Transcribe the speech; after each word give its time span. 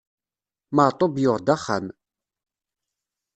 Maɛṭub 0.75 1.13
yuɣ-d 1.23 1.47
axxam. 1.55 1.85